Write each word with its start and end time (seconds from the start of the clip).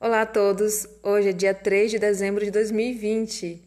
Olá 0.00 0.20
a 0.20 0.26
todos, 0.26 0.86
hoje 1.02 1.30
é 1.30 1.32
dia 1.32 1.52
3 1.52 1.90
de 1.90 1.98
dezembro 1.98 2.44
de 2.44 2.52
2020, 2.52 3.60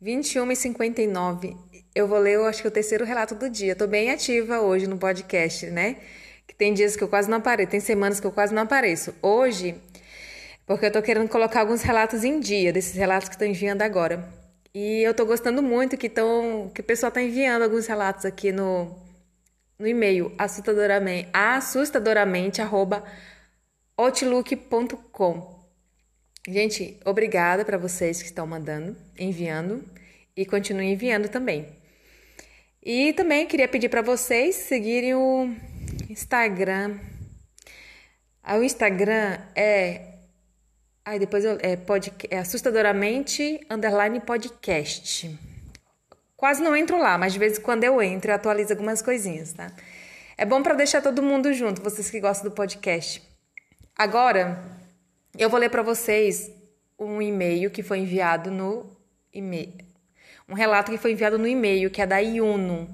21h59. 0.00 1.56
Eu 1.92 2.06
vou 2.06 2.20
ler, 2.20 2.34
eu 2.36 2.44
acho 2.44 2.62
que 2.62 2.68
o 2.68 2.70
terceiro 2.70 3.04
relato 3.04 3.34
do 3.34 3.50
dia. 3.50 3.74
Tô 3.74 3.88
bem 3.88 4.08
ativa 4.08 4.60
hoje 4.60 4.86
no 4.86 4.96
podcast, 4.96 5.66
né? 5.66 5.96
Que 6.46 6.54
tem 6.54 6.72
dias 6.72 6.94
que 6.94 7.02
eu 7.02 7.08
quase 7.08 7.28
não 7.28 7.38
apareço, 7.38 7.72
tem 7.72 7.80
semanas 7.80 8.20
que 8.20 8.26
eu 8.28 8.30
quase 8.30 8.54
não 8.54 8.62
apareço. 8.62 9.12
Hoje, 9.20 9.74
porque 10.64 10.86
eu 10.86 10.92
tô 10.92 11.02
querendo 11.02 11.28
colocar 11.28 11.58
alguns 11.58 11.82
relatos 11.82 12.22
em 12.22 12.38
dia, 12.38 12.72
desses 12.72 12.94
relatos 12.94 13.28
que 13.28 13.34
estão 13.34 13.48
enviando 13.48 13.82
agora. 13.82 14.24
E 14.72 15.02
eu 15.02 15.12
tô 15.12 15.26
gostando 15.26 15.64
muito 15.64 15.96
que, 15.96 16.08
tão, 16.08 16.70
que 16.72 16.80
o 16.80 16.84
pessoal 16.84 17.10
tá 17.10 17.20
enviando 17.20 17.62
alguns 17.62 17.88
relatos 17.88 18.24
aqui 18.24 18.52
no, 18.52 18.96
no 19.76 19.88
e-mail 19.88 20.32
assustadoramente, 20.38 21.28
assustadoramente 21.32 22.62
outlook.com. 23.96 25.61
Gente, 26.46 26.98
obrigada 27.04 27.64
para 27.64 27.78
vocês 27.78 28.20
que 28.20 28.28
estão 28.28 28.46
mandando, 28.46 28.96
enviando 29.18 29.84
e 30.36 30.44
continuem 30.44 30.92
enviando 30.92 31.28
também. 31.28 31.68
E 32.82 33.12
também 33.12 33.46
queria 33.46 33.68
pedir 33.68 33.88
para 33.88 34.02
vocês 34.02 34.56
seguirem 34.56 35.14
o 35.14 35.54
Instagram. 36.10 36.98
Ah, 38.42 38.56
o 38.56 38.64
Instagram 38.64 39.38
é 39.54 40.12
Aí 41.04 41.18
depois 41.18 41.44
eu, 41.44 41.58
é, 41.60 41.74
pod, 41.74 42.12
é 42.30 42.38
assustadoramente 42.38 43.60
underline 43.68 44.20
podcast. 44.20 45.36
Quase 46.36 46.62
não 46.62 46.76
entro 46.76 46.96
lá, 46.96 47.18
mas 47.18 47.32
de 47.32 47.40
vez 47.40 47.58
em 47.58 47.60
quando 47.60 47.82
eu 47.82 48.00
entro 48.00 48.30
e 48.30 48.34
atualizo 48.34 48.72
algumas 48.72 49.02
coisinhas, 49.02 49.52
tá? 49.52 49.72
É 50.36 50.44
bom 50.44 50.62
para 50.62 50.74
deixar 50.74 51.02
todo 51.02 51.20
mundo 51.20 51.52
junto, 51.52 51.82
vocês 51.82 52.08
que 52.08 52.20
gostam 52.20 52.50
do 52.50 52.54
podcast. 52.54 53.20
Agora, 53.96 54.62
eu 55.38 55.48
vou 55.48 55.58
ler 55.58 55.70
para 55.70 55.82
vocês 55.82 56.50
um 56.98 57.20
e-mail 57.22 57.70
que 57.70 57.82
foi 57.82 57.98
enviado 57.98 58.50
no 58.50 58.86
e-mail. 59.32 59.72
Um 60.46 60.54
relato 60.54 60.90
que 60.90 60.98
foi 60.98 61.12
enviado 61.12 61.38
no 61.38 61.48
e-mail, 61.48 61.90
que 61.90 62.02
é 62.02 62.06
da 62.06 62.18
Iuno. 62.18 62.86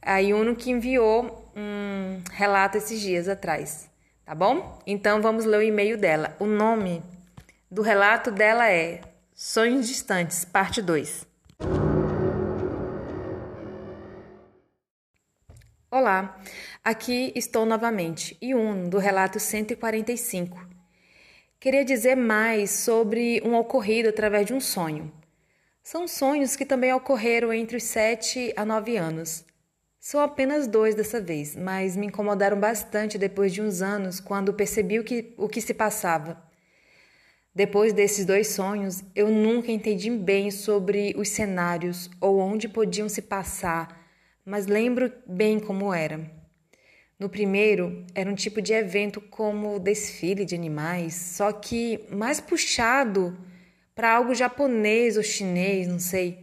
A 0.00 0.18
Iuno 0.18 0.54
que 0.54 0.70
enviou 0.70 1.50
um 1.56 2.22
relato 2.30 2.78
esses 2.78 3.00
dias 3.00 3.28
atrás, 3.28 3.90
tá 4.24 4.34
bom? 4.34 4.78
Então 4.86 5.20
vamos 5.20 5.44
ler 5.44 5.58
o 5.58 5.62
e-mail 5.62 5.98
dela. 5.98 6.36
O 6.38 6.46
nome 6.46 7.02
do 7.68 7.82
relato 7.82 8.30
dela 8.30 8.70
é 8.70 9.00
Sonhos 9.34 9.88
Distantes, 9.88 10.44
parte 10.44 10.80
2. 10.80 11.26
Olá, 15.90 16.38
aqui 16.84 17.32
estou 17.34 17.66
novamente, 17.66 18.38
um 18.42 18.88
do 18.88 18.98
relato 18.98 19.40
145. 19.40 20.75
Queria 21.66 21.84
dizer 21.84 22.14
mais 22.14 22.70
sobre 22.70 23.42
um 23.44 23.56
ocorrido 23.56 24.08
através 24.08 24.46
de 24.46 24.54
um 24.54 24.60
sonho. 24.60 25.12
São 25.82 26.06
sonhos 26.06 26.54
que 26.54 26.64
também 26.64 26.92
ocorreram 26.92 27.52
entre 27.52 27.76
os 27.76 27.82
7 27.82 28.52
a 28.54 28.64
9 28.64 28.96
anos. 28.96 29.44
São 29.98 30.20
apenas 30.20 30.68
dois 30.68 30.94
dessa 30.94 31.20
vez, 31.20 31.56
mas 31.56 31.96
me 31.96 32.06
incomodaram 32.06 32.60
bastante 32.60 33.18
depois 33.18 33.52
de 33.52 33.60
uns 33.60 33.82
anos, 33.82 34.20
quando 34.20 34.54
percebi 34.54 35.00
o 35.00 35.02
que, 35.02 35.34
o 35.36 35.48
que 35.48 35.60
se 35.60 35.74
passava. 35.74 36.40
Depois 37.52 37.92
desses 37.92 38.24
dois 38.24 38.46
sonhos, 38.46 39.02
eu 39.12 39.28
nunca 39.28 39.72
entendi 39.72 40.08
bem 40.08 40.52
sobre 40.52 41.16
os 41.18 41.30
cenários 41.30 42.08
ou 42.20 42.38
onde 42.38 42.68
podiam 42.68 43.08
se 43.08 43.22
passar 43.22 44.06
mas 44.46 44.68
lembro 44.68 45.12
bem 45.26 45.58
como 45.58 45.92
era. 45.92 46.45
No 47.18 47.28
primeiro, 47.28 48.04
era 48.14 48.30
um 48.30 48.34
tipo 48.34 48.60
de 48.60 48.72
evento 48.72 49.20
como 49.20 49.78
desfile 49.78 50.44
de 50.44 50.54
animais, 50.54 51.14
só 51.14 51.52
que 51.52 52.04
mais 52.10 52.40
puxado 52.40 53.38
para 53.94 54.12
algo 54.12 54.34
japonês 54.34 55.16
ou 55.16 55.22
chinês, 55.22 55.88
não 55.88 55.98
sei. 55.98 56.38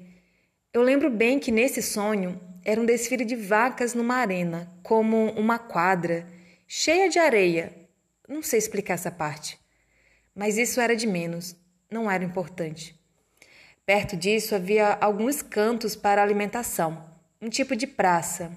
Eu 0.73 0.81
lembro 0.81 1.11
bem 1.11 1.37
que 1.39 1.51
nesse 1.51 1.81
sonho 1.81 2.41
era 2.65 2.81
um 2.81 2.85
desfile 2.85 3.23
de 3.23 3.35
vacas 3.35 3.93
numa 3.93 4.15
arena, 4.15 4.71
como 4.81 5.31
uma 5.33 5.59
quadra, 5.59 6.25
cheia 6.67 7.09
de 7.09 7.19
areia. 7.19 7.71
Não 8.27 8.41
sei 8.41 8.57
explicar 8.57 8.95
essa 8.95 9.11
parte. 9.11 9.59
Mas 10.33 10.57
isso 10.57 10.81
era 10.81 10.95
de 10.95 11.05
menos, 11.05 11.55
não 11.91 12.09
era 12.09 12.23
importante. 12.23 12.99
Perto 13.85 14.17
disso 14.17 14.55
havia 14.55 14.97
alguns 14.99 15.41
cantos 15.41 15.95
para 15.95 16.23
alimentação 16.23 17.13
um 17.43 17.49
tipo 17.49 17.75
de 17.75 17.85
praça. 17.85 18.53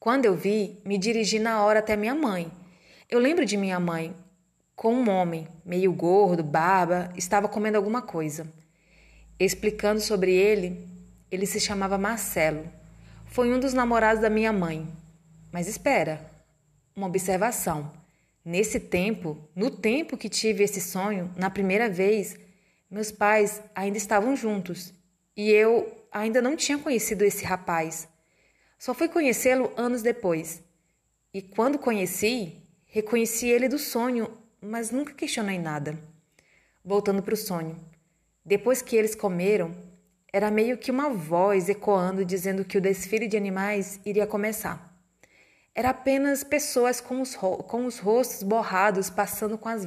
Quando 0.00 0.26
eu 0.26 0.34
vi, 0.34 0.80
me 0.84 0.96
dirigi 0.96 1.38
na 1.38 1.62
hora 1.64 1.80
até 1.80 1.96
minha 1.96 2.14
mãe. 2.14 2.50
Eu 3.10 3.18
lembro 3.18 3.44
de 3.44 3.56
minha 3.56 3.80
mãe 3.80 4.14
com 4.76 4.94
um 4.94 5.10
homem, 5.10 5.48
meio 5.64 5.92
gordo, 5.92 6.42
barba, 6.42 7.12
estava 7.16 7.48
comendo 7.48 7.76
alguma 7.76 8.00
coisa. 8.00 8.46
Explicando 9.40 10.00
sobre 10.00 10.32
ele, 10.32 10.88
ele 11.32 11.46
se 11.46 11.58
chamava 11.58 11.98
Marcelo. 11.98 12.64
Foi 13.26 13.52
um 13.52 13.58
dos 13.58 13.74
namorados 13.74 14.22
da 14.22 14.30
minha 14.30 14.52
mãe. 14.52 14.86
Mas 15.50 15.66
espera, 15.66 16.20
uma 16.94 17.08
observação. 17.08 17.90
Nesse 18.44 18.78
tempo, 18.78 19.36
no 19.54 19.68
tempo 19.68 20.16
que 20.16 20.28
tive 20.28 20.62
esse 20.62 20.80
sonho, 20.80 21.28
na 21.36 21.50
primeira 21.50 21.88
vez, 21.88 22.36
meus 22.88 23.10
pais 23.10 23.60
ainda 23.74 23.98
estavam 23.98 24.36
juntos 24.36 24.94
e 25.36 25.50
eu 25.50 25.92
ainda 26.10 26.40
não 26.40 26.56
tinha 26.56 26.78
conhecido 26.78 27.24
esse 27.24 27.44
rapaz. 27.44 28.08
Só 28.78 28.94
fui 28.94 29.08
conhecê-lo 29.08 29.72
anos 29.76 30.02
depois. 30.02 30.62
E 31.34 31.42
quando 31.42 31.78
conheci, 31.78 32.62
reconheci 32.86 33.48
ele 33.48 33.68
do 33.68 33.78
sonho, 33.78 34.30
mas 34.60 34.92
nunca 34.92 35.12
questionei 35.12 35.58
nada. 35.58 35.98
Voltando 36.84 37.20
para 37.20 37.34
o 37.34 37.36
sonho. 37.36 37.76
Depois 38.44 38.80
que 38.80 38.96
eles 38.96 39.16
comeram, 39.16 39.74
era 40.32 40.50
meio 40.50 40.78
que 40.78 40.90
uma 40.90 41.10
voz 41.10 41.68
ecoando 41.68 42.24
dizendo 42.24 42.64
que 42.64 42.78
o 42.78 42.80
desfile 42.80 43.26
de 43.26 43.36
animais 43.36 43.98
iria 44.06 44.26
começar. 44.26 44.96
Era 45.74 45.90
apenas 45.90 46.44
pessoas 46.44 47.00
com 47.00 47.20
os, 47.20 47.34
com 47.36 47.84
os 47.84 47.98
rostos 47.98 48.42
borrados 48.42 49.10
passando 49.10 49.58
com, 49.58 49.68
as 49.68 49.84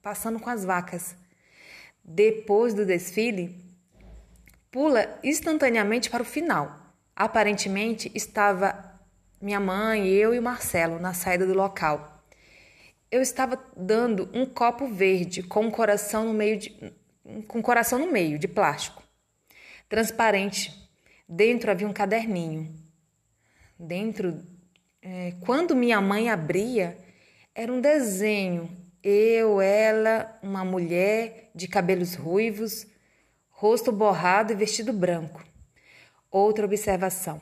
passando 0.00 0.38
com 0.38 0.48
as 0.48 0.64
vacas. 0.64 1.16
Depois 2.04 2.72
do 2.72 2.86
desfile, 2.86 3.54
pula 4.70 5.18
instantaneamente 5.22 6.08
para 6.08 6.22
o 6.22 6.26
final. 6.26 6.87
Aparentemente 7.18 8.12
estava 8.14 8.96
minha 9.42 9.58
mãe, 9.58 10.06
eu 10.06 10.32
e 10.32 10.38
o 10.38 10.42
Marcelo 10.42 11.00
na 11.00 11.12
saída 11.12 11.44
do 11.44 11.52
local. 11.52 12.22
Eu 13.10 13.20
estava 13.20 13.60
dando 13.76 14.30
um 14.32 14.46
copo 14.46 14.86
verde 14.86 15.42
com 15.42 15.62
um 15.62 15.70
coração 15.70 16.26
no 16.26 16.32
meio 16.32 16.56
de 16.56 16.94
com 17.48 17.58
um 17.58 17.62
coração 17.62 17.98
no 17.98 18.06
meio 18.12 18.38
de 18.38 18.46
plástico, 18.46 19.02
transparente. 19.88 20.72
Dentro 21.28 21.72
havia 21.72 21.88
um 21.88 21.92
caderninho. 21.92 22.72
Dentro, 23.76 24.40
é, 25.02 25.34
quando 25.40 25.74
minha 25.74 26.00
mãe 26.00 26.30
abria, 26.30 26.96
era 27.52 27.72
um 27.72 27.80
desenho. 27.80 28.70
Eu, 29.02 29.60
ela, 29.60 30.38
uma 30.40 30.64
mulher 30.64 31.50
de 31.52 31.66
cabelos 31.66 32.14
ruivos, 32.14 32.86
rosto 33.50 33.90
borrado 33.90 34.52
e 34.52 34.56
vestido 34.56 34.92
branco. 34.92 35.42
Outra 36.30 36.66
observação. 36.66 37.40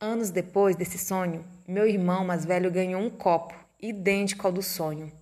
Anos 0.00 0.30
depois 0.30 0.74
desse 0.74 0.98
sonho, 0.98 1.44
meu 1.68 1.86
irmão 1.86 2.24
mais 2.24 2.44
velho 2.44 2.68
ganhou 2.68 3.00
um 3.00 3.08
copo 3.08 3.54
idêntico 3.80 4.46
ao 4.46 4.52
do 4.52 4.60
sonho. 4.60 5.12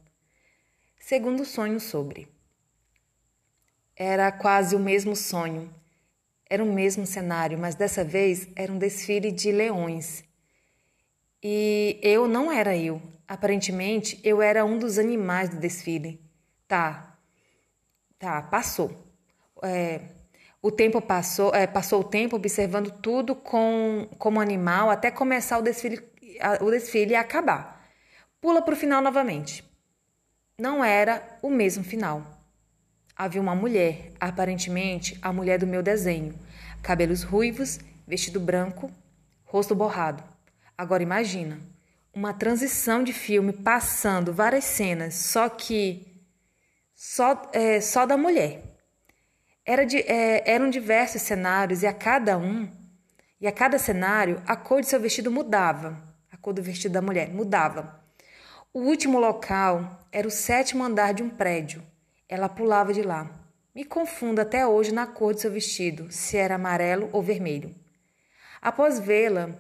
Segundo 0.99 1.45
sonho 1.45 1.79
sobre. 1.79 2.27
Era 3.95 4.33
quase 4.33 4.75
o 4.75 4.79
mesmo 4.79 5.15
sonho. 5.15 5.73
Era 6.49 6.65
o 6.65 6.73
mesmo 6.73 7.05
cenário, 7.05 7.59
mas 7.59 7.75
dessa 7.75 8.03
vez 8.03 8.49
era 8.57 8.73
um 8.73 8.79
desfile 8.79 9.31
de 9.31 9.53
leões. 9.53 10.25
E 11.43 12.01
eu 12.03 12.27
não 12.27 12.51
era 12.51 12.75
eu. 12.75 13.03
Aparentemente, 13.29 14.19
eu 14.25 14.41
era 14.41 14.65
um 14.65 14.79
dos 14.79 14.99
animais 14.99 15.51
do 15.51 15.57
desfile. 15.57 16.19
Tá, 16.67 17.19
tá, 18.19 18.41
passou. 18.41 18.91
É, 19.63 20.01
o 20.63 20.71
tempo 20.71 21.03
passou, 21.03 21.53
é, 21.53 21.67
passou 21.67 22.01
o 22.01 22.05
tempo 22.05 22.37
observando 22.37 22.93
tudo 22.93 23.35
com, 23.35 24.09
como 24.17 24.41
animal 24.41 24.89
até 24.89 25.11
começar 25.11 25.59
o 25.59 25.63
desfile, 25.63 26.01
o 26.61 26.71
desfile 26.71 27.13
e 27.13 27.17
acabar. 27.17 27.85
Pula 28.41 28.63
para 28.63 28.75
o 28.75 28.77
final 28.77 29.03
novamente. 29.03 29.65
Não 30.57 30.85
era 30.85 31.39
o 31.43 31.51
mesmo 31.51 31.83
final. 31.83 32.25
Havia 33.17 33.41
uma 33.41 33.57
mulher, 33.57 34.13
aparentemente 34.21 35.19
a 35.21 35.33
mulher 35.33 35.59
do 35.59 35.67
meu 35.67 35.83
desenho, 35.83 36.39
cabelos 36.81 37.25
ruivos, 37.25 37.81
vestido 38.07 38.39
branco, 38.39 38.91
rosto 39.45 39.75
borrado. 39.75 40.23
Agora 40.79 41.03
imagina, 41.03 41.59
uma 42.15 42.33
transição 42.33 43.03
de 43.03 43.13
filme 43.13 43.53
passando 43.53 44.33
várias 44.33 44.65
cenas, 44.65 45.15
só 45.15 45.49
que 45.49 46.07
só, 46.95 47.51
é, 47.53 47.81
só 47.81 48.07
da 48.07 48.17
mulher. 48.17 48.72
Era 49.65 49.87
de, 49.87 49.99
é, 49.99 50.51
eram 50.51 50.69
diversos 50.69 51.23
cenários 51.23 51.83
e 51.83 51.87
a 51.87 51.93
cada 51.93 52.37
um, 52.37 52.69
e 53.41 53.47
a 53.47 53.53
cada 53.53 53.79
cenário, 53.79 54.43
a 54.47 54.57
cor 54.57 54.81
de 54.81 54.89
seu 54.89 55.01
vestido 55.01 55.31
mudava. 55.31 56.01
A 56.31 56.37
cor 56.37 56.53
do 56.53 56.63
vestido 56.63 56.93
da 56.93 57.03
mulher 57.03 57.29
mudava. 57.29 58.01
O 58.73 58.81
último 58.81 59.19
local 59.19 60.07
era 60.11 60.27
o 60.27 60.31
sétimo 60.31 60.83
andar 60.83 61.13
de 61.13 61.23
um 61.23 61.31
prédio. 61.31 61.83
Ela 62.29 62.49
pulava 62.49 62.93
de 62.93 63.03
lá. 63.03 63.31
Me 63.75 63.85
confundo 63.85 64.41
até 64.41 64.67
hoje 64.67 64.93
na 64.93 65.07
cor 65.07 65.35
de 65.35 65.41
seu 65.41 65.51
vestido, 65.51 66.11
se 66.11 66.37
era 66.37 66.55
amarelo 66.55 67.09
ou 67.13 67.23
vermelho. 67.23 67.75
Após 68.61 68.99
vê-la 68.99 69.51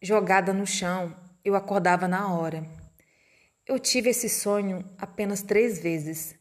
jogada 0.00 0.52
no 0.52 0.66
chão, 0.66 1.14
eu 1.44 1.54
acordava 1.54 2.08
na 2.08 2.32
hora. 2.34 2.64
Eu 3.66 3.78
tive 3.78 4.10
esse 4.10 4.28
sonho 4.28 4.84
apenas 4.98 5.42
três 5.42 5.78
vezes. 5.78 6.34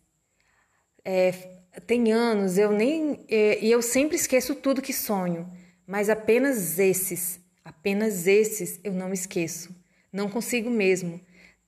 É, 1.03 1.58
tem 1.85 2.11
anos, 2.11 2.57
eu 2.57 2.71
nem. 2.71 3.25
É, 3.27 3.63
e 3.63 3.71
eu 3.71 3.81
sempre 3.81 4.15
esqueço 4.15 4.55
tudo 4.55 4.81
que 4.81 4.93
sonho, 4.93 5.49
mas 5.85 6.09
apenas 6.09 6.79
esses, 6.79 7.39
apenas 7.63 8.27
esses 8.27 8.79
eu 8.83 8.93
não 8.93 9.13
esqueço. 9.13 9.75
Não 10.11 10.29
consigo 10.29 10.69
mesmo. 10.69 11.19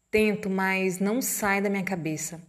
Tento, 0.10 0.50
mas 0.50 1.00
não 1.00 1.22
sai 1.22 1.62
da 1.62 1.70
minha 1.70 1.84
cabeça. 1.84 2.42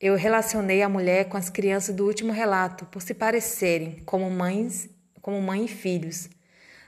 Eu 0.00 0.16
relacionei 0.16 0.82
a 0.82 0.88
mulher 0.88 1.28
com 1.28 1.36
as 1.36 1.48
crianças 1.48 1.94
do 1.94 2.04
último 2.04 2.32
relato 2.32 2.86
por 2.86 3.00
se 3.00 3.14
parecerem 3.14 4.02
como 4.04 4.28
mães, 4.28 4.90
como 5.20 5.40
mãe 5.40 5.66
e 5.66 5.68
filhos, 5.68 6.28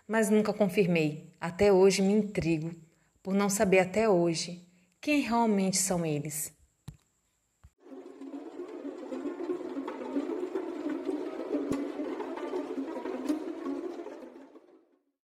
mas 0.08 0.28
nunca 0.28 0.52
confirmei. 0.52 1.30
Até 1.40 1.72
hoje 1.72 2.02
me 2.02 2.12
intrigo 2.12 2.74
por 3.22 3.32
não 3.32 3.48
saber 3.48 3.78
até 3.78 4.08
hoje 4.08 4.60
quem 5.00 5.20
realmente 5.20 5.76
são 5.76 6.04
eles. 6.04 6.53